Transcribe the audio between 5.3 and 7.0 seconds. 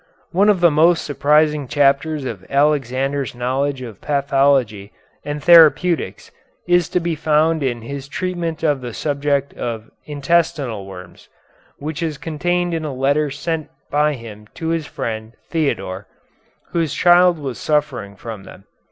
therapeutics is to